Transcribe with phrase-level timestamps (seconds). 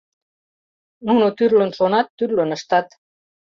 [1.05, 2.87] Нуно тӱрлын шонат, тӱрлын ыштат.